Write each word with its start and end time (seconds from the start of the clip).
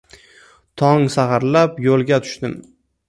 Tong 0.81 1.05
saharlab 1.17 1.77
yo`lga 1.89 2.21
tushdim 2.25 2.57